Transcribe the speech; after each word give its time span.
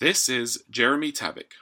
This 0.00 0.30
is 0.30 0.64
Jeremy 0.70 1.12
Tabak, 1.12 1.52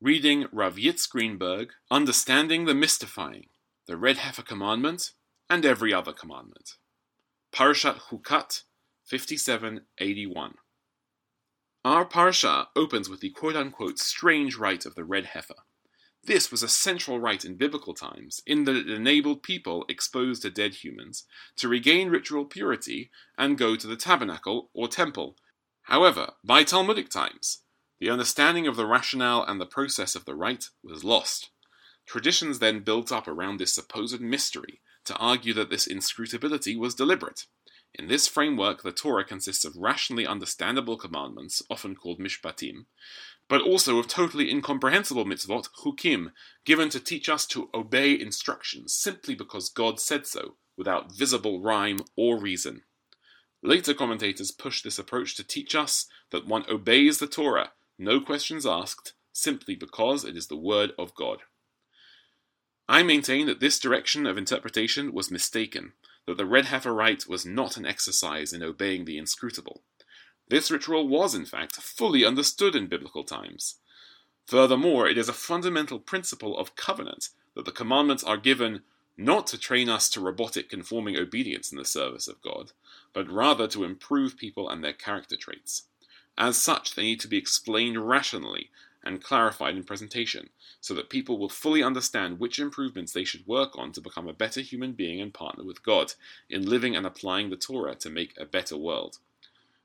reading 0.00 0.46
Rav 0.52 0.76
Yitz 0.76 1.10
Greenberg, 1.10 1.70
Understanding 1.90 2.64
the 2.64 2.76
Mystifying, 2.76 3.46
the 3.88 3.96
Red 3.96 4.18
Heifer 4.18 4.42
Commandment, 4.42 5.10
and 5.50 5.66
Every 5.66 5.92
Other 5.92 6.12
Commandment. 6.12 6.74
Parashat 7.52 8.02
Chukat 8.02 8.62
5781. 9.02 10.54
Our 11.84 12.06
parsha 12.06 12.66
opens 12.76 13.08
with 13.08 13.18
the 13.18 13.30
quote 13.30 13.56
unquote 13.56 13.98
strange 13.98 14.56
rite 14.56 14.86
of 14.86 14.94
the 14.94 15.04
red 15.04 15.24
heifer. 15.24 15.56
This 16.22 16.52
was 16.52 16.62
a 16.62 16.68
central 16.68 17.18
rite 17.18 17.44
in 17.44 17.56
biblical 17.56 17.94
times, 17.94 18.40
in 18.46 18.62
that 18.66 18.76
it 18.76 18.88
enabled 18.88 19.42
people 19.42 19.84
exposed 19.88 20.42
to 20.42 20.50
dead 20.50 20.74
humans 20.74 21.24
to 21.56 21.66
regain 21.66 22.10
ritual 22.10 22.44
purity 22.44 23.10
and 23.36 23.58
go 23.58 23.74
to 23.74 23.88
the 23.88 23.96
tabernacle 23.96 24.70
or 24.72 24.86
temple. 24.86 25.36
However, 25.86 26.32
by 26.42 26.64
Talmudic 26.64 27.10
times, 27.10 27.62
the 28.00 28.10
understanding 28.10 28.66
of 28.66 28.74
the 28.74 28.86
rationale 28.86 29.44
and 29.44 29.60
the 29.60 29.66
process 29.66 30.16
of 30.16 30.24
the 30.24 30.34
rite 30.34 30.70
was 30.82 31.04
lost. 31.04 31.50
Traditions 32.06 32.58
then 32.58 32.80
built 32.80 33.12
up 33.12 33.28
around 33.28 33.58
this 33.58 33.72
supposed 33.72 34.20
mystery 34.20 34.80
to 35.04 35.16
argue 35.16 35.54
that 35.54 35.70
this 35.70 35.86
inscrutability 35.86 36.76
was 36.76 36.96
deliberate. 36.96 37.46
In 37.94 38.08
this 38.08 38.26
framework, 38.26 38.82
the 38.82 38.90
Torah 38.90 39.24
consists 39.24 39.64
of 39.64 39.76
rationally 39.76 40.26
understandable 40.26 40.98
commandments, 40.98 41.62
often 41.70 41.94
called 41.94 42.18
mishpatim, 42.18 42.86
but 43.48 43.62
also 43.62 43.98
of 43.98 44.08
totally 44.08 44.50
incomprehensible 44.50 45.24
mitzvot, 45.24 45.68
chukim, 45.84 46.32
given 46.64 46.88
to 46.90 46.98
teach 46.98 47.28
us 47.28 47.46
to 47.46 47.70
obey 47.72 48.18
instructions 48.18 48.92
simply 48.92 49.36
because 49.36 49.68
God 49.68 50.00
said 50.00 50.26
so, 50.26 50.56
without 50.76 51.16
visible 51.16 51.62
rhyme 51.62 52.00
or 52.16 52.40
reason. 52.40 52.82
Later 53.66 53.94
commentators 53.94 54.52
push 54.52 54.80
this 54.80 54.96
approach 54.96 55.34
to 55.34 55.42
teach 55.42 55.74
us 55.74 56.06
that 56.30 56.46
one 56.46 56.64
obeys 56.70 57.18
the 57.18 57.26
Torah, 57.26 57.72
no 57.98 58.20
questions 58.20 58.64
asked, 58.64 59.14
simply 59.32 59.74
because 59.74 60.24
it 60.24 60.36
is 60.36 60.46
the 60.46 60.56
word 60.56 60.92
of 60.96 61.16
God. 61.16 61.40
I 62.88 63.02
maintain 63.02 63.46
that 63.46 63.58
this 63.58 63.80
direction 63.80 64.24
of 64.24 64.38
interpretation 64.38 65.12
was 65.12 65.32
mistaken, 65.32 65.94
that 66.28 66.36
the 66.36 66.46
red 66.46 66.66
heifer 66.66 66.94
rite 66.94 67.28
was 67.28 67.44
not 67.44 67.76
an 67.76 67.84
exercise 67.84 68.52
in 68.52 68.62
obeying 68.62 69.04
the 69.04 69.18
inscrutable. 69.18 69.82
This 70.48 70.70
ritual 70.70 71.08
was, 71.08 71.34
in 71.34 71.44
fact, 71.44 71.74
fully 71.74 72.24
understood 72.24 72.76
in 72.76 72.86
biblical 72.86 73.24
times. 73.24 73.80
Furthermore, 74.46 75.08
it 75.08 75.18
is 75.18 75.28
a 75.28 75.32
fundamental 75.32 75.98
principle 75.98 76.56
of 76.56 76.76
covenant 76.76 77.30
that 77.56 77.64
the 77.64 77.72
commandments 77.72 78.22
are 78.22 78.36
given 78.36 78.84
not 79.16 79.46
to 79.48 79.58
train 79.58 79.88
us 79.88 80.08
to 80.10 80.20
robotic 80.20 80.68
conforming 80.68 81.16
obedience 81.16 81.72
in 81.72 81.78
the 81.78 81.84
service 81.84 82.28
of 82.28 82.42
God, 82.42 82.72
but 83.12 83.30
rather 83.30 83.66
to 83.68 83.84
improve 83.84 84.36
people 84.36 84.68
and 84.68 84.84
their 84.84 84.92
character 84.92 85.36
traits. 85.36 85.84
As 86.36 86.58
such, 86.58 86.94
they 86.94 87.02
need 87.02 87.20
to 87.20 87.28
be 87.28 87.38
explained 87.38 88.08
rationally 88.08 88.70
and 89.02 89.22
clarified 89.22 89.76
in 89.76 89.84
presentation, 89.84 90.50
so 90.80 90.92
that 90.92 91.08
people 91.08 91.38
will 91.38 91.48
fully 91.48 91.82
understand 91.82 92.40
which 92.40 92.58
improvements 92.58 93.12
they 93.12 93.24
should 93.24 93.46
work 93.46 93.78
on 93.78 93.92
to 93.92 94.00
become 94.00 94.28
a 94.28 94.32
better 94.32 94.60
human 94.60 94.92
being 94.92 95.20
and 95.20 95.32
partner 95.32 95.64
with 95.64 95.82
God 95.82 96.14
in 96.50 96.68
living 96.68 96.96
and 96.96 97.06
applying 97.06 97.48
the 97.48 97.56
Torah 97.56 97.94
to 97.94 98.10
make 98.10 98.34
a 98.36 98.44
better 98.44 98.76
world. 98.76 99.18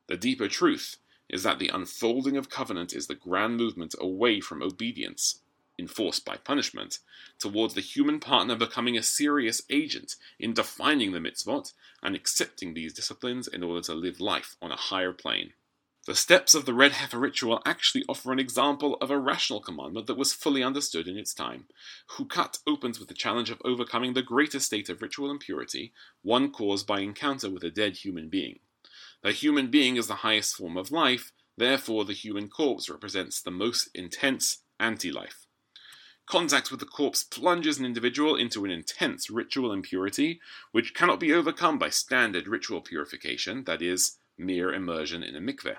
The 0.08 0.18
deeper 0.18 0.48
truth 0.48 0.98
is 1.30 1.44
that 1.44 1.60
the 1.60 1.70
unfolding 1.70 2.36
of 2.36 2.50
covenant 2.50 2.94
is 2.94 3.08
the 3.08 3.16
grand 3.16 3.58
movement 3.58 3.94
away 4.00 4.42
from 4.42 4.62
obedience, 4.62 5.41
enforced 5.82 6.24
by 6.24 6.38
punishment, 6.38 7.00
towards 7.40 7.74
the 7.74 7.82
human 7.82 8.20
partner 8.20 8.56
becoming 8.56 8.96
a 8.96 9.04
serious 9.04 9.64
agent 9.70 10.16
in 10.40 10.54
defining 10.54 11.12
the 11.12 11.20
mitzvot 11.20 11.74
and 12.04 12.16
accepting 12.16 12.74
these 12.74 12.94
disciplines 12.94 13.48
in 13.48 13.64
order 13.64 13.82
to 13.82 13.96
live 13.96 14.22
life 14.22 14.56
on 14.62 14.72
a 14.72 14.78
higher 14.78 15.12
plane. 15.12 15.54
The 16.08 16.16
steps 16.16 16.56
of 16.56 16.66
the 16.66 16.74
red 16.74 16.94
heifer 16.94 17.20
ritual 17.20 17.62
actually 17.64 18.06
offer 18.10 18.32
an 18.32 18.40
example 18.40 18.96
of 19.02 19.12
a 19.12 19.20
rational 19.20 19.60
commandment 19.60 20.08
that 20.08 20.18
was 20.18 20.34
fully 20.34 20.64
understood 20.64 21.08
in 21.08 21.18
its 21.18 21.34
time. 21.34 21.66
Hukat 22.18 22.60
opens 22.66 23.00
with 23.00 23.08
the 23.08 23.14
challenge 23.14 23.52
of 23.52 23.62
overcoming 23.64 24.14
the 24.14 24.24
greatest 24.24 24.66
state 24.66 24.90
of 24.90 25.02
ritual 25.02 25.30
impurity, 25.30 25.94
one 26.24 26.52
caused 26.52 26.88
by 26.88 27.02
encounter 27.02 27.52
with 27.52 27.64
a 27.64 27.70
dead 27.70 27.98
human 27.98 28.30
being. 28.30 28.60
The 29.22 29.32
human 29.32 29.70
being 29.70 29.96
is 29.96 30.08
the 30.08 30.26
highest 30.26 30.56
form 30.56 30.76
of 30.76 30.92
life, 30.92 31.32
therefore, 31.56 32.06
the 32.06 32.14
human 32.14 32.50
corpse 32.50 32.90
represents 32.90 33.40
the 33.40 33.52
most 33.52 33.90
intense 33.94 34.64
anti 34.80 35.12
life. 35.12 35.46
Contact 36.32 36.72
with 36.72 36.80
the 36.80 36.86
corpse 36.86 37.26
plunges 37.26 37.78
an 37.78 37.84
individual 37.86 38.38
into 38.38 38.64
an 38.64 38.72
intense 38.72 39.30
ritual 39.30 39.74
impurity, 39.74 40.40
which 40.72 40.94
cannot 40.94 41.20
be 41.20 41.34
overcome 41.34 41.78
by 41.78 41.90
standard 41.90 42.48
ritual 42.48 42.80
purification, 42.80 43.66
that 43.66 43.82
is, 43.82 44.18
mere 44.38 44.74
immersion 44.74 45.24
in 45.24 45.36
a 45.36 45.42
mikveh. 45.42 45.76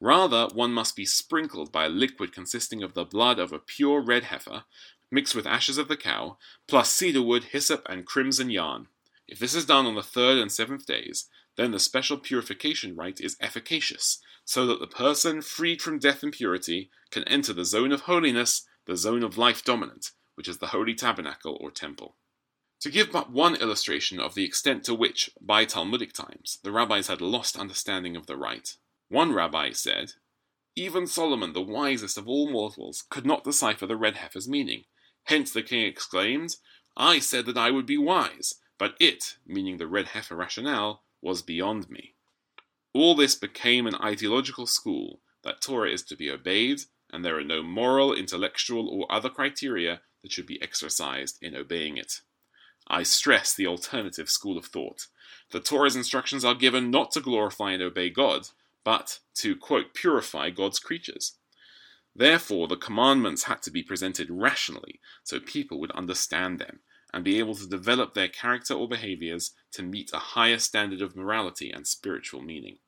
Rather, 0.00 0.48
one 0.52 0.72
must 0.72 0.96
be 0.96 1.04
sprinkled 1.04 1.70
by 1.70 1.84
a 1.84 1.88
liquid 1.88 2.32
consisting 2.32 2.82
of 2.82 2.94
the 2.94 3.04
blood 3.04 3.38
of 3.38 3.52
a 3.52 3.60
pure 3.60 4.00
red 4.00 4.24
heifer, 4.24 4.64
mixed 5.08 5.36
with 5.36 5.46
ashes 5.46 5.78
of 5.78 5.86
the 5.86 5.96
cow, 5.96 6.36
plus 6.66 6.92
cedar 6.92 7.22
wood, 7.22 7.44
hyssop, 7.44 7.86
and 7.88 8.06
crimson 8.06 8.50
yarn. 8.50 8.88
If 9.28 9.38
this 9.38 9.54
is 9.54 9.66
done 9.66 9.86
on 9.86 9.94
the 9.94 10.02
third 10.02 10.38
and 10.38 10.50
seventh 10.50 10.84
days, 10.84 11.28
then 11.54 11.70
the 11.70 11.78
special 11.78 12.18
purification 12.18 12.96
rite 12.96 13.20
is 13.20 13.36
efficacious, 13.40 14.20
so 14.44 14.66
that 14.66 14.80
the 14.80 14.88
person 14.88 15.40
freed 15.40 15.80
from 15.80 16.00
death 16.00 16.24
impurity 16.24 16.90
can 17.12 17.22
enter 17.28 17.52
the 17.52 17.64
zone 17.64 17.92
of 17.92 18.00
holiness, 18.00 18.66
the 18.86 18.96
zone 18.96 19.22
of 19.22 19.38
life 19.38 19.64
dominant, 19.64 20.12
which 20.34 20.48
is 20.48 20.58
the 20.58 20.68
holy 20.68 20.94
tabernacle 20.94 21.58
or 21.60 21.70
temple. 21.70 22.16
To 22.80 22.90
give 22.90 23.12
but 23.12 23.30
one 23.30 23.56
illustration 23.56 24.18
of 24.18 24.34
the 24.34 24.44
extent 24.44 24.84
to 24.84 24.94
which, 24.94 25.30
by 25.40 25.66
Talmudic 25.66 26.14
times, 26.14 26.58
the 26.62 26.72
rabbis 26.72 27.08
had 27.08 27.20
lost 27.20 27.58
understanding 27.58 28.16
of 28.16 28.26
the 28.26 28.38
rite, 28.38 28.76
one 29.08 29.32
rabbi 29.32 29.72
said, 29.72 30.12
Even 30.76 31.06
Solomon, 31.06 31.52
the 31.52 31.60
wisest 31.60 32.16
of 32.16 32.26
all 32.26 32.50
mortals, 32.50 33.04
could 33.10 33.26
not 33.26 33.44
decipher 33.44 33.86
the 33.86 33.96
red 33.96 34.16
heifer's 34.16 34.48
meaning. 34.48 34.84
Hence 35.24 35.52
the 35.52 35.62
king 35.62 35.84
exclaimed, 35.84 36.56
I 36.96 37.18
said 37.18 37.44
that 37.46 37.58
I 37.58 37.70
would 37.70 37.86
be 37.86 37.98
wise, 37.98 38.54
but 38.78 38.94
it, 38.98 39.36
meaning 39.46 39.76
the 39.76 39.86
red 39.86 40.06
heifer 40.06 40.36
rationale, 40.36 41.02
was 41.20 41.42
beyond 41.42 41.90
me. 41.90 42.14
All 42.94 43.14
this 43.14 43.34
became 43.34 43.86
an 43.86 43.94
ideological 43.96 44.66
school 44.66 45.20
that 45.44 45.60
Torah 45.60 45.90
is 45.90 46.02
to 46.04 46.16
be 46.16 46.30
obeyed, 46.30 46.80
and 47.12 47.24
there 47.24 47.38
are 47.38 47.44
no 47.44 47.62
moral, 47.62 48.14
intellectual, 48.14 48.88
or 48.88 49.10
other 49.10 49.28
criteria 49.28 50.00
that 50.22 50.32
should 50.32 50.46
be 50.46 50.60
exercised 50.62 51.38
in 51.42 51.56
obeying 51.56 51.96
it. 51.96 52.20
I 52.86 53.02
stress 53.02 53.54
the 53.54 53.66
alternative 53.66 54.28
school 54.28 54.58
of 54.58 54.66
thought. 54.66 55.06
The 55.50 55.60
Torah's 55.60 55.96
instructions 55.96 56.44
are 56.44 56.54
given 56.54 56.90
not 56.90 57.12
to 57.12 57.20
glorify 57.20 57.72
and 57.72 57.82
obey 57.82 58.10
God, 58.10 58.48
but 58.84 59.20
to, 59.36 59.56
quote, 59.56 59.94
purify 59.94 60.50
God's 60.50 60.78
creatures. 60.78 61.36
Therefore, 62.14 62.66
the 62.66 62.76
commandments 62.76 63.44
had 63.44 63.62
to 63.62 63.70
be 63.70 63.82
presented 63.82 64.28
rationally 64.30 65.00
so 65.22 65.38
people 65.38 65.78
would 65.80 65.92
understand 65.92 66.58
them 66.58 66.80
and 67.12 67.24
be 67.24 67.38
able 67.38 67.54
to 67.54 67.68
develop 67.68 68.14
their 68.14 68.28
character 68.28 68.74
or 68.74 68.88
behaviors 68.88 69.52
to 69.72 69.82
meet 69.82 70.10
a 70.12 70.18
higher 70.18 70.58
standard 70.58 71.00
of 71.00 71.16
morality 71.16 71.70
and 71.70 71.86
spiritual 71.86 72.42
meaning. 72.42 72.78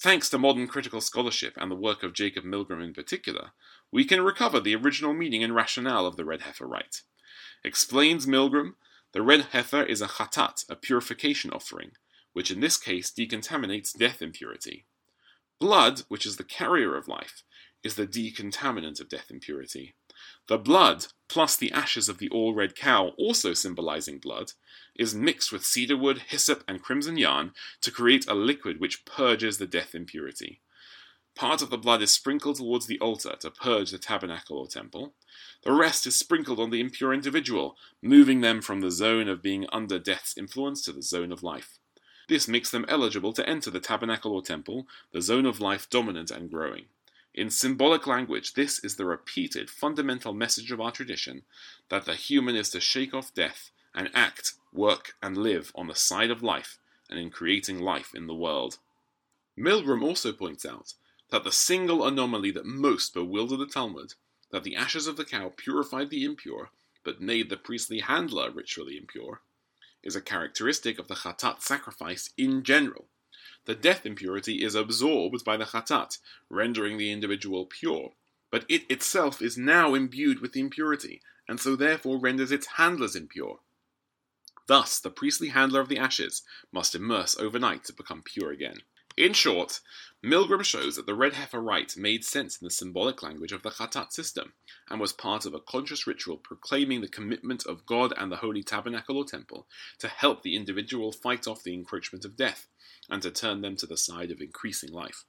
Thanks 0.00 0.30
to 0.30 0.38
modern 0.38 0.68
critical 0.68 1.00
scholarship 1.00 1.54
and 1.56 1.72
the 1.72 1.74
work 1.76 2.04
of 2.04 2.12
Jacob 2.12 2.44
Milgrom 2.44 2.80
in 2.80 2.94
particular, 2.94 3.50
we 3.90 4.04
can 4.04 4.20
recover 4.20 4.60
the 4.60 4.76
original 4.76 5.12
meaning 5.12 5.42
and 5.42 5.52
rationale 5.52 6.06
of 6.06 6.14
the 6.14 6.24
red 6.24 6.42
heifer 6.42 6.68
rite. 6.68 7.02
Explains 7.64 8.24
Milgrom, 8.24 8.74
the 9.12 9.22
red 9.22 9.46
heifer 9.50 9.82
is 9.82 10.00
a 10.00 10.06
chatat, 10.06 10.64
a 10.70 10.76
purification 10.76 11.50
offering, 11.50 11.92
which 12.32 12.48
in 12.48 12.60
this 12.60 12.76
case 12.76 13.10
decontaminates 13.10 13.92
death 13.92 14.22
impurity. 14.22 14.84
Blood, 15.58 16.02
which 16.06 16.24
is 16.24 16.36
the 16.36 16.44
carrier 16.44 16.96
of 16.96 17.08
life, 17.08 17.42
is 17.82 17.96
the 17.96 18.06
decontaminant 18.06 19.00
of 19.00 19.08
death 19.08 19.32
impurity. 19.32 19.96
The 20.46 20.58
blood, 20.58 21.06
plus 21.28 21.56
the 21.56 21.72
ashes 21.72 22.08
of 22.08 22.18
the 22.18 22.28
all 22.28 22.54
red 22.54 22.76
cow, 22.76 23.14
also 23.18 23.52
symbolizing 23.52 24.18
blood, 24.18 24.52
is 24.98 25.14
mixed 25.14 25.52
with 25.52 25.64
cedar 25.64 25.96
wood, 25.96 26.22
hyssop, 26.28 26.64
and 26.66 26.82
crimson 26.82 27.16
yarn 27.16 27.52
to 27.80 27.90
create 27.90 28.26
a 28.26 28.34
liquid 28.34 28.80
which 28.80 29.04
purges 29.04 29.58
the 29.58 29.66
death 29.66 29.94
impurity. 29.94 30.60
Part 31.36 31.62
of 31.62 31.70
the 31.70 31.78
blood 31.78 32.02
is 32.02 32.10
sprinkled 32.10 32.56
towards 32.56 32.88
the 32.88 32.98
altar 32.98 33.36
to 33.40 33.50
purge 33.52 33.92
the 33.92 33.98
tabernacle 33.98 34.58
or 34.58 34.66
temple. 34.66 35.14
The 35.62 35.72
rest 35.72 36.04
is 36.04 36.16
sprinkled 36.16 36.58
on 36.58 36.70
the 36.70 36.80
impure 36.80 37.14
individual, 37.14 37.76
moving 38.02 38.40
them 38.40 38.60
from 38.60 38.80
the 38.80 38.90
zone 38.90 39.28
of 39.28 39.40
being 39.40 39.64
under 39.72 40.00
death's 40.00 40.36
influence 40.36 40.82
to 40.82 40.92
the 40.92 41.00
zone 41.00 41.30
of 41.30 41.44
life. 41.44 41.78
This 42.28 42.48
makes 42.48 42.72
them 42.72 42.84
eligible 42.88 43.32
to 43.34 43.48
enter 43.48 43.70
the 43.70 43.78
tabernacle 43.78 44.32
or 44.32 44.42
temple, 44.42 44.88
the 45.12 45.22
zone 45.22 45.46
of 45.46 45.60
life 45.60 45.88
dominant 45.88 46.32
and 46.32 46.50
growing. 46.50 46.86
In 47.32 47.50
symbolic 47.50 48.08
language, 48.08 48.54
this 48.54 48.82
is 48.82 48.96
the 48.96 49.04
repeated 49.04 49.70
fundamental 49.70 50.34
message 50.34 50.72
of 50.72 50.80
our 50.80 50.90
tradition 50.90 51.42
that 51.88 52.04
the 52.04 52.16
human 52.16 52.56
is 52.56 52.68
to 52.70 52.80
shake 52.80 53.14
off 53.14 53.32
death 53.32 53.70
and 53.98 54.08
act, 54.14 54.52
work, 54.72 55.14
and 55.20 55.36
live 55.36 55.72
on 55.74 55.88
the 55.88 55.94
side 55.94 56.30
of 56.30 56.40
life 56.40 56.78
and 57.10 57.18
in 57.18 57.30
creating 57.30 57.80
life 57.80 58.14
in 58.14 58.28
the 58.28 58.34
world. 58.34 58.78
Milgrom 59.58 60.04
also 60.04 60.32
points 60.32 60.64
out 60.64 60.94
that 61.30 61.42
the 61.42 61.50
single 61.50 62.06
anomaly 62.06 62.52
that 62.52 62.64
most 62.64 63.12
bewildered 63.12 63.58
the 63.58 63.66
Talmud, 63.66 64.14
that 64.52 64.62
the 64.62 64.76
ashes 64.76 65.08
of 65.08 65.16
the 65.16 65.24
cow 65.24 65.52
purified 65.56 66.10
the 66.10 66.22
impure 66.24 66.70
but 67.02 67.20
made 67.20 67.50
the 67.50 67.56
priestly 67.56 67.98
handler 67.98 68.52
ritually 68.52 68.96
impure, 68.96 69.42
is 70.04 70.14
a 70.14 70.20
characteristic 70.20 71.00
of 71.00 71.08
the 71.08 71.16
Chatat 71.16 71.60
sacrifice 71.60 72.30
in 72.36 72.62
general. 72.62 73.08
the 73.68 73.74
death 73.74 74.06
impurity 74.06 74.64
is 74.64 74.74
absorbed 74.74 75.44
by 75.44 75.54
the 75.54 75.66
chatat, 75.66 76.16
rendering 76.48 76.96
the 76.96 77.12
individual 77.12 77.66
pure. 77.66 78.12
But 78.50 78.64
it 78.66 78.90
itself 78.90 79.42
is 79.42 79.58
now 79.58 79.92
imbued 79.92 80.40
with 80.40 80.56
impurity, 80.56 81.20
and 81.46 81.60
so 81.60 81.76
therefore 81.76 82.18
renders 82.18 82.50
its 82.50 82.66
handlers 82.78 83.14
impure. 83.14 83.60
Thus, 84.68 85.00
the 85.00 85.10
priestly 85.10 85.48
handler 85.48 85.80
of 85.80 85.88
the 85.88 85.98
ashes 85.98 86.42
must 86.70 86.94
immerse 86.94 87.36
overnight 87.38 87.84
to 87.84 87.92
become 87.92 88.22
pure 88.22 88.52
again. 88.52 88.82
In 89.16 89.32
short, 89.32 89.80
Milgrom 90.22 90.62
shows 90.62 90.94
that 90.94 91.06
the 91.06 91.14
red 91.14 91.32
heifer 91.32 91.60
rite 91.60 91.96
made 91.96 92.24
sense 92.24 92.60
in 92.60 92.64
the 92.64 92.70
symbolic 92.70 93.20
language 93.20 93.50
of 93.50 93.62
the 93.62 93.70
Khatat 93.70 94.12
system, 94.12 94.52
and 94.88 95.00
was 95.00 95.12
part 95.12 95.44
of 95.44 95.54
a 95.54 95.60
conscious 95.60 96.06
ritual 96.06 96.36
proclaiming 96.36 97.00
the 97.00 97.08
commitment 97.08 97.66
of 97.66 97.86
God 97.86 98.12
and 98.16 98.30
the 98.30 98.36
holy 98.36 98.62
tabernacle 98.62 99.16
or 99.16 99.24
temple 99.24 99.66
to 99.98 100.06
help 100.06 100.42
the 100.42 100.54
individual 100.54 101.10
fight 101.10 101.48
off 101.48 101.64
the 101.64 101.74
encroachment 101.74 102.24
of 102.24 102.36
death, 102.36 102.68
and 103.08 103.22
to 103.22 103.30
turn 103.32 103.62
them 103.62 103.74
to 103.76 103.86
the 103.86 103.96
side 103.96 104.30
of 104.30 104.40
increasing 104.40 104.92
life. 104.92 105.24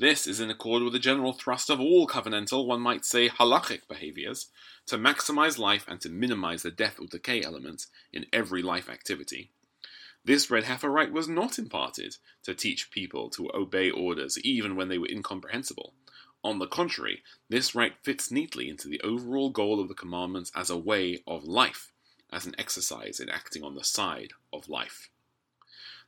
This 0.00 0.28
is 0.28 0.38
in 0.38 0.48
accord 0.48 0.84
with 0.84 0.92
the 0.92 1.00
general 1.00 1.32
thrust 1.32 1.68
of 1.68 1.80
all 1.80 2.06
covenantal, 2.06 2.64
one 2.64 2.80
might 2.80 3.04
say 3.04 3.28
halachic 3.28 3.88
behaviors, 3.88 4.46
to 4.86 4.96
maximize 4.96 5.58
life 5.58 5.86
and 5.88 6.00
to 6.02 6.08
minimize 6.08 6.62
the 6.62 6.70
death 6.70 7.00
or 7.00 7.08
decay 7.08 7.42
element 7.42 7.86
in 8.12 8.26
every 8.32 8.62
life 8.62 8.88
activity. 8.88 9.50
This 10.24 10.52
red 10.52 10.62
heifer 10.62 10.88
rite 10.88 11.10
was 11.10 11.26
not 11.28 11.58
imparted 11.58 12.14
to 12.44 12.54
teach 12.54 12.92
people 12.92 13.28
to 13.30 13.50
obey 13.52 13.90
orders 13.90 14.38
even 14.44 14.76
when 14.76 14.86
they 14.86 14.98
were 14.98 15.10
incomprehensible. 15.10 15.94
On 16.44 16.60
the 16.60 16.68
contrary, 16.68 17.24
this 17.48 17.74
rite 17.74 17.94
fits 18.04 18.30
neatly 18.30 18.68
into 18.68 18.86
the 18.86 19.00
overall 19.00 19.50
goal 19.50 19.80
of 19.80 19.88
the 19.88 19.94
commandments 19.94 20.52
as 20.54 20.70
a 20.70 20.78
way 20.78 21.24
of 21.26 21.42
life, 21.42 21.90
as 22.32 22.46
an 22.46 22.54
exercise 22.56 23.18
in 23.18 23.28
acting 23.28 23.64
on 23.64 23.74
the 23.74 23.82
side 23.82 24.30
of 24.52 24.68
life. 24.68 25.10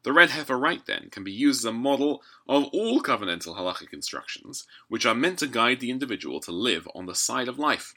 The 0.03 0.13
red 0.13 0.31
heifer 0.31 0.59
rite, 0.59 0.87
then, 0.87 1.09
can 1.11 1.25
be 1.25 1.33
used 1.33 1.61
as 1.61 1.67
a 1.67 1.73
model 1.73 2.23
of 2.49 2.65
all 2.73 3.03
covenantal 3.03 3.57
halachic 3.57 3.93
instructions, 3.93 4.65
which 4.89 5.05
are 5.05 5.15
meant 5.15 5.39
to 5.41 5.47
guide 5.47 5.81
the 5.81 5.91
individual 5.91 6.41
to 6.41 6.53
live 6.53 6.89
on 6.95 7.07
the 7.07 7.15
side 7.15 7.49
of 7.49 7.59
life. 7.59 7.93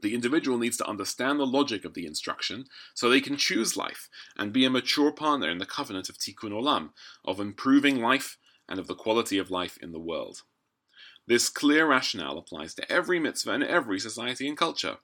The 0.00 0.14
individual 0.14 0.58
needs 0.58 0.76
to 0.76 0.86
understand 0.86 1.40
the 1.40 1.46
logic 1.46 1.84
of 1.84 1.94
the 1.94 2.06
instruction 2.06 2.66
so 2.94 3.08
they 3.08 3.20
can 3.20 3.36
choose 3.36 3.76
life 3.76 4.08
and 4.36 4.52
be 4.52 4.64
a 4.64 4.70
mature 4.70 5.10
partner 5.10 5.50
in 5.50 5.58
the 5.58 5.66
covenant 5.66 6.08
of 6.08 6.18
Tikkun 6.18 6.52
Olam, 6.52 6.90
of 7.24 7.40
improving 7.40 8.00
life 8.00 8.36
and 8.68 8.78
of 8.78 8.86
the 8.86 8.94
quality 8.94 9.38
of 9.38 9.50
life 9.50 9.78
in 9.82 9.92
the 9.92 9.98
world. 9.98 10.42
This 11.26 11.48
clear 11.48 11.86
rationale 11.86 12.38
applies 12.38 12.74
to 12.74 12.92
every 12.92 13.18
mitzvah 13.18 13.52
and 13.52 13.64
every 13.64 13.98
society 13.98 14.46
and 14.46 14.56
culture. 14.56 14.98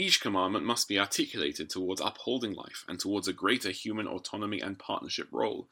Each 0.00 0.20
commandment 0.20 0.64
must 0.64 0.86
be 0.86 0.98
articulated 0.98 1.68
towards 1.68 2.00
upholding 2.00 2.54
life 2.54 2.84
and 2.86 3.00
towards 3.00 3.26
a 3.26 3.32
greater 3.32 3.70
human 3.70 4.06
autonomy 4.06 4.60
and 4.60 4.78
partnership 4.78 5.26
role. 5.32 5.68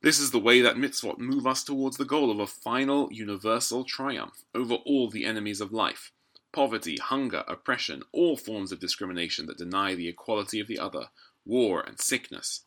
This 0.00 0.18
is 0.18 0.30
the 0.30 0.38
way 0.38 0.62
that 0.62 0.76
mitzvot 0.76 1.18
move 1.18 1.46
us 1.46 1.62
towards 1.62 1.98
the 1.98 2.06
goal 2.06 2.30
of 2.30 2.40
a 2.40 2.46
final 2.46 3.12
universal 3.12 3.84
triumph 3.84 4.44
over 4.54 4.74
all 4.74 5.10
the 5.10 5.26
enemies 5.26 5.60
of 5.60 5.72
life 5.72 6.10
poverty, 6.52 6.96
hunger, 6.96 7.42
oppression, 7.48 8.02
all 8.12 8.36
forms 8.36 8.70
of 8.70 8.78
discrimination 8.78 9.46
that 9.46 9.58
deny 9.58 9.94
the 9.94 10.08
equality 10.08 10.60
of 10.60 10.68
the 10.68 10.78
other, 10.78 11.08
war, 11.44 11.80
and 11.80 12.00
sickness. 12.00 12.64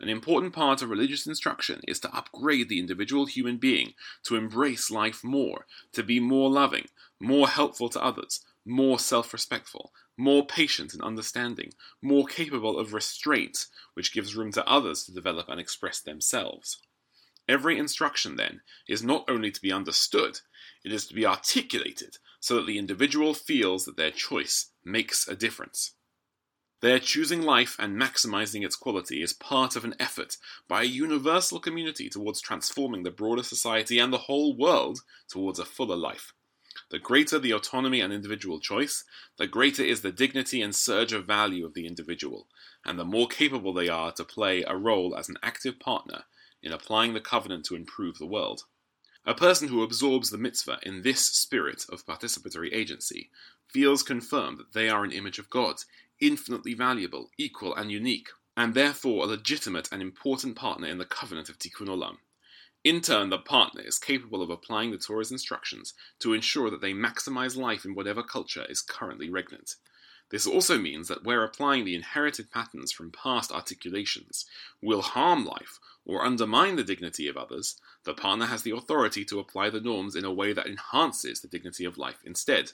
An 0.00 0.08
important 0.08 0.54
part 0.54 0.80
of 0.80 0.88
religious 0.88 1.26
instruction 1.26 1.82
is 1.86 2.00
to 2.00 2.16
upgrade 2.16 2.68
the 2.68 2.80
individual 2.80 3.26
human 3.26 3.58
being 3.58 3.92
to 4.24 4.34
embrace 4.34 4.90
life 4.90 5.22
more, 5.22 5.66
to 5.92 6.02
be 6.02 6.18
more 6.18 6.50
loving, 6.50 6.86
more 7.20 7.48
helpful 7.48 7.90
to 7.90 8.02
others, 8.02 8.40
more 8.64 8.98
self 8.98 9.32
respectful, 9.32 9.92
more 10.16 10.46
patient 10.46 10.92
and 10.92 11.02
understanding, 11.02 11.72
more 12.00 12.26
capable 12.26 12.78
of 12.78 12.92
restraint, 12.92 13.66
which 13.94 14.12
gives 14.12 14.36
room 14.36 14.52
to 14.52 14.66
others 14.68 15.04
to 15.04 15.12
develop 15.12 15.48
and 15.48 15.60
express 15.60 16.00
themselves. 16.00 16.78
Every 17.48 17.78
instruction, 17.78 18.36
then, 18.36 18.60
is 18.88 19.02
not 19.02 19.24
only 19.28 19.50
to 19.50 19.60
be 19.60 19.72
understood, 19.72 20.40
it 20.84 20.92
is 20.92 21.06
to 21.06 21.14
be 21.14 21.26
articulated 21.26 22.18
so 22.40 22.56
that 22.56 22.66
the 22.66 22.78
individual 22.78 23.34
feels 23.34 23.84
that 23.84 23.96
their 23.96 24.10
choice 24.10 24.70
makes 24.84 25.26
a 25.26 25.34
difference. 25.34 25.94
Their 26.80 26.98
choosing 26.98 27.42
life 27.42 27.76
and 27.78 28.00
maximizing 28.00 28.64
its 28.64 28.74
quality 28.74 29.22
is 29.22 29.32
part 29.32 29.76
of 29.76 29.84
an 29.84 29.94
effort 30.00 30.36
by 30.66 30.82
a 30.82 30.86
universal 30.86 31.60
community 31.60 32.08
towards 32.08 32.40
transforming 32.40 33.04
the 33.04 33.10
broader 33.12 33.44
society 33.44 34.00
and 34.00 34.12
the 34.12 34.18
whole 34.18 34.56
world 34.56 35.00
towards 35.28 35.60
a 35.60 35.64
fuller 35.64 35.96
life. 35.96 36.32
The 36.90 36.98
greater 36.98 37.38
the 37.38 37.52
autonomy 37.52 38.00
and 38.00 38.12
individual 38.12 38.60
choice, 38.60 39.04
the 39.36 39.46
greater 39.46 39.82
is 39.82 40.02
the 40.02 40.12
dignity 40.12 40.62
and 40.62 40.74
surge 40.74 41.12
of 41.12 41.26
value 41.26 41.66
of 41.66 41.74
the 41.74 41.86
individual, 41.86 42.48
and 42.84 42.98
the 42.98 43.04
more 43.04 43.28
capable 43.28 43.72
they 43.72 43.88
are 43.88 44.12
to 44.12 44.24
play 44.24 44.62
a 44.62 44.76
role 44.76 45.16
as 45.16 45.28
an 45.28 45.38
active 45.42 45.78
partner 45.78 46.24
in 46.62 46.72
applying 46.72 47.14
the 47.14 47.20
covenant 47.20 47.64
to 47.66 47.74
improve 47.74 48.18
the 48.18 48.26
world. 48.26 48.64
A 49.24 49.34
person 49.34 49.68
who 49.68 49.82
absorbs 49.82 50.30
the 50.30 50.38
mitzvah 50.38 50.80
in 50.82 51.02
this 51.02 51.26
spirit 51.26 51.84
of 51.88 52.06
participatory 52.06 52.72
agency 52.72 53.30
feels 53.68 54.02
confirmed 54.02 54.58
that 54.58 54.72
they 54.72 54.88
are 54.88 55.04
an 55.04 55.12
image 55.12 55.38
of 55.38 55.50
God, 55.50 55.76
infinitely 56.20 56.74
valuable, 56.74 57.30
equal, 57.38 57.74
and 57.74 57.90
unique, 57.90 58.28
and 58.56 58.74
therefore 58.74 59.24
a 59.24 59.28
legitimate 59.28 59.88
and 59.92 60.02
important 60.02 60.56
partner 60.56 60.88
in 60.88 60.98
the 60.98 61.04
covenant 61.04 61.48
of 61.48 61.58
Tikkun 61.58 61.88
Olam. 61.88 62.18
In 62.84 63.00
turn, 63.00 63.30
the 63.30 63.38
partner 63.38 63.80
is 63.82 63.98
capable 63.98 64.42
of 64.42 64.50
applying 64.50 64.90
the 64.90 64.98
Torah's 64.98 65.30
instructions 65.30 65.94
to 66.18 66.32
ensure 66.32 66.68
that 66.68 66.80
they 66.80 66.92
maximize 66.92 67.56
life 67.56 67.84
in 67.84 67.94
whatever 67.94 68.24
culture 68.24 68.66
is 68.68 68.82
currently 68.82 69.30
regnant. 69.30 69.76
This 70.30 70.46
also 70.46 70.78
means 70.78 71.08
that 71.08 71.22
where 71.22 71.44
applying 71.44 71.84
the 71.84 71.94
inherited 71.94 72.50
patterns 72.50 72.90
from 72.90 73.12
past 73.12 73.52
articulations 73.52 74.46
will 74.80 75.02
harm 75.02 75.44
life 75.44 75.78
or 76.04 76.24
undermine 76.24 76.74
the 76.74 76.82
dignity 76.82 77.28
of 77.28 77.36
others, 77.36 77.76
the 78.04 78.14
partner 78.14 78.46
has 78.46 78.62
the 78.62 78.74
authority 78.74 79.24
to 79.26 79.38
apply 79.38 79.70
the 79.70 79.80
norms 79.80 80.16
in 80.16 80.24
a 80.24 80.32
way 80.32 80.52
that 80.52 80.66
enhances 80.66 81.40
the 81.40 81.48
dignity 81.48 81.84
of 81.84 81.98
life 81.98 82.18
instead. 82.24 82.72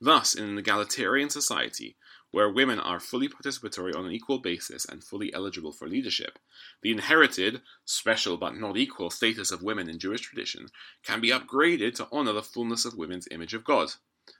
Thus, 0.00 0.34
in 0.34 0.44
an 0.44 0.58
egalitarian 0.58 1.30
society, 1.30 1.96
where 2.30 2.48
women 2.48 2.78
are 2.78 3.00
fully 3.00 3.28
participatory 3.28 3.94
on 3.94 4.06
an 4.06 4.12
equal 4.12 4.38
basis 4.38 4.84
and 4.84 5.02
fully 5.02 5.32
eligible 5.34 5.72
for 5.72 5.88
leadership, 5.88 6.38
the 6.82 6.92
inherited, 6.92 7.60
special 7.84 8.36
but 8.36 8.56
not 8.56 8.76
equal 8.76 9.10
status 9.10 9.50
of 9.50 9.62
women 9.62 9.88
in 9.88 9.98
Jewish 9.98 10.20
tradition 10.20 10.68
can 11.02 11.20
be 11.20 11.30
upgraded 11.30 11.94
to 11.94 12.08
honor 12.12 12.32
the 12.32 12.42
fullness 12.42 12.84
of 12.84 12.96
women's 12.96 13.28
image 13.30 13.54
of 13.54 13.64
God. 13.64 13.90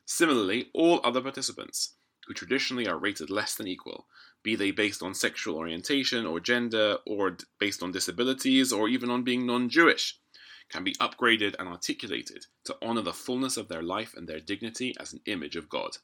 Similarly, 0.07 0.71
all 0.73 1.01
other 1.03 1.21
participants, 1.21 1.95
who 2.27 2.35
traditionally 2.35 2.87
are 2.87 2.99
rated 2.99 3.29
less 3.29 3.55
than 3.57 3.67
equal, 3.67 4.07
be 4.43 4.55
they 4.55 4.71
based 4.71 5.03
on 5.03 5.15
sexual 5.15 5.57
orientation 5.57 6.27
or 6.27 6.39
gender, 6.39 6.99
or 7.07 7.37
based 7.59 7.83
on 7.83 7.91
disabilities, 7.91 8.73
or 8.73 8.89
even 8.89 9.11
on 9.11 9.25
being 9.25 9.47
non 9.47 9.69
Jewish, 9.69 10.19
can 10.69 10.85
be 10.85 10.95
upgraded 10.95 11.57
and 11.59 11.69
articulated 11.69 12.47
to 12.65 12.77
honor 12.81 13.03
the 13.03 13.13
fullness 13.13 13.57
of 13.57 13.69
their 13.69 13.83
life 13.83 14.15
and 14.17 14.29
their 14.29 14.39
dignity 14.39 14.95
as 15.01 15.13
an 15.13 15.21
image 15.27 15.57
of 15.57 15.69
God. 15.69 15.97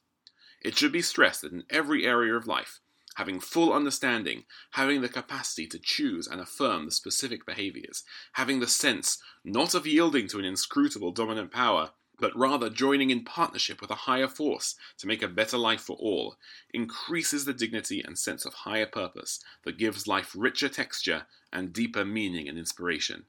It 0.67 0.77
should 0.77 0.91
be 0.91 1.01
stressed 1.01 1.43
that 1.43 1.53
in 1.53 1.63
every 1.69 2.05
area 2.05 2.35
of 2.35 2.45
life, 2.45 2.81
having 3.15 3.39
full 3.39 3.71
understanding, 3.71 4.43
having 4.71 4.99
the 4.99 5.07
capacity 5.07 5.65
to 5.65 5.79
choose 5.79 6.27
and 6.27 6.41
affirm 6.41 6.83
the 6.83 6.91
specific 6.91 7.45
behaviors, 7.45 8.03
having 8.33 8.59
the 8.59 8.67
sense 8.67 9.19
not 9.45 9.73
of 9.73 9.87
yielding 9.87 10.27
to 10.27 10.39
an 10.39 10.43
inscrutable 10.43 11.13
dominant 11.13 11.53
power, 11.53 11.91
but 12.19 12.35
rather 12.35 12.69
joining 12.69 13.11
in 13.11 13.23
partnership 13.23 13.79
with 13.79 13.91
a 13.91 14.07
higher 14.09 14.27
force 14.27 14.75
to 14.97 15.07
make 15.07 15.23
a 15.23 15.29
better 15.29 15.57
life 15.57 15.79
for 15.79 15.95
all, 15.95 16.35
increases 16.73 17.45
the 17.45 17.53
dignity 17.53 18.03
and 18.03 18.19
sense 18.19 18.43
of 18.43 18.53
higher 18.53 18.85
purpose 18.85 19.39
that 19.63 19.77
gives 19.77 20.05
life 20.05 20.35
richer 20.37 20.67
texture 20.67 21.27
and 21.53 21.71
deeper 21.71 22.03
meaning 22.03 22.49
and 22.49 22.57
inspiration. 22.57 23.23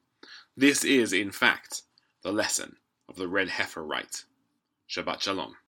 This 0.57 0.83
is, 0.83 1.13
in 1.13 1.31
fact, 1.31 1.83
the 2.25 2.33
lesson 2.33 2.79
of 3.09 3.15
the 3.15 3.29
red 3.29 3.51
heifer 3.51 3.85
rite. 3.85 4.25
Shabbat 4.91 5.21
Shalom. 5.21 5.55